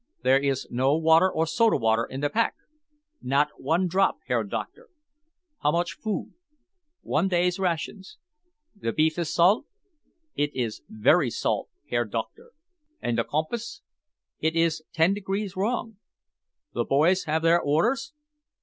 "There 0.23 0.39
is 0.39 0.65
no 0.71 0.97
water 0.97 1.31
or 1.31 1.45
soda 1.45 1.77
water 1.77 2.05
in 2.05 2.21
the 2.21 2.29
pack?" 2.31 2.55
"Not 3.21 3.49
one 3.59 3.85
drop, 3.85 4.17
Herr 4.25 4.43
Doctor." 4.43 4.89
"How 5.61 5.71
much 5.71 5.93
food?" 5.93 6.33
"One 7.03 7.27
day's 7.27 7.59
rations." 7.59 8.17
"The 8.75 8.93
beef 8.93 9.19
is 9.19 9.31
salt?" 9.31 9.67
"It 10.33 10.55
is 10.55 10.81
very 10.89 11.29
salt, 11.29 11.69
Herr 11.87 12.05
Doctor." 12.05 12.49
"And 12.99 13.15
the 13.15 13.23
compass?" 13.23 13.83
"It 14.39 14.55
is 14.55 14.81
ten 14.91 15.13
degrees 15.13 15.55
wrong." 15.55 15.97
"The 16.73 16.83
boys 16.83 17.25
have 17.25 17.43
their 17.43 17.61
orders?" 17.61 18.11